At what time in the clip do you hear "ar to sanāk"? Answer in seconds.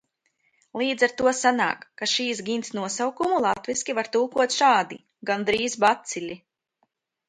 1.07-1.85